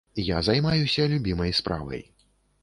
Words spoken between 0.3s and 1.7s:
займаюся любімай